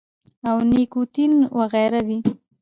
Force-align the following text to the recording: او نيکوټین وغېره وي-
او 0.49 0.57
نيکوټین 0.69 1.33
وغېره 1.57 2.01
وي- 2.07 2.19